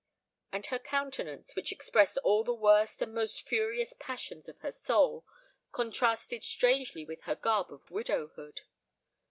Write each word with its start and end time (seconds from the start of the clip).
And 0.51 0.65
her 0.65 0.79
countenance, 0.79 1.55
which 1.55 1.71
expressed 1.71 2.17
all 2.23 2.43
the 2.43 2.55
worst 2.55 3.03
and 3.03 3.13
most 3.13 3.47
furious 3.47 3.93
passions 3.99 4.49
of 4.49 4.57
her 4.61 4.71
soul, 4.71 5.27
contrasted 5.71 6.43
strangely 6.43 7.05
with 7.05 7.21
her 7.25 7.35
garb 7.35 7.71
of 7.71 7.91
widowhood. 7.91 8.61